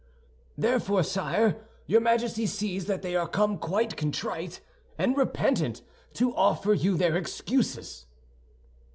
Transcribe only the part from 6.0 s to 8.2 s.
to offer you their excuses."